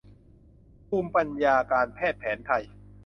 [0.87, 2.63] ภูมิปัญญาการแพทย์แผนไทย